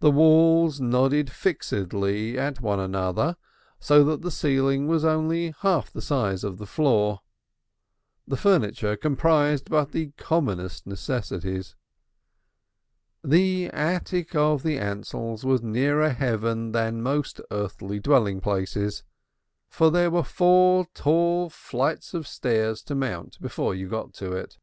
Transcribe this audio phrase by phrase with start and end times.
[0.00, 3.36] The walls nodded fixedly to one another
[3.78, 7.20] so that the ceiling was only half the size of the floor.
[8.26, 11.76] The furniture comprised but the commonest necessities.
[13.22, 19.04] This attic of the Ansells was nearer heaven than most earthly dwelling places,
[19.68, 24.58] for there were four tall flights of stairs to mount before you got to it.